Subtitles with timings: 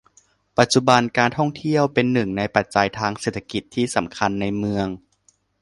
[0.57, 4.87] ปัจจุบัน การท่องเที่ยวเป็นหนึ่งในปัจจัยทางเศรษฐกิจที่สำคัญในเมือง